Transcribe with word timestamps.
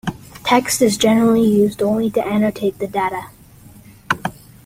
Text 0.43 0.81
is 0.81 0.97
generally 0.97 1.47
used 1.47 1.83
only 1.83 2.09
to 2.09 2.25
annotate 2.25 2.79
the 2.79 2.87
data. 2.87 3.27